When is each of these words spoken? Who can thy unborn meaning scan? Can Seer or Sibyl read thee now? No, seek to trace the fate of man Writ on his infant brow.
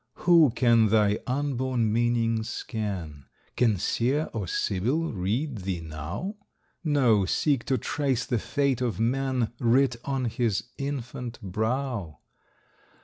Who 0.25 0.49
can 0.55 0.87
thy 0.87 1.19
unborn 1.27 1.93
meaning 1.93 2.41
scan? 2.41 3.25
Can 3.55 3.77
Seer 3.77 4.31
or 4.33 4.47
Sibyl 4.47 5.13
read 5.13 5.59
thee 5.59 5.79
now? 5.81 6.37
No, 6.83 7.25
seek 7.25 7.65
to 7.65 7.77
trace 7.77 8.25
the 8.25 8.39
fate 8.39 8.81
of 8.81 8.99
man 8.99 9.53
Writ 9.59 9.97
on 10.03 10.25
his 10.25 10.63
infant 10.79 11.39
brow. 11.43 12.17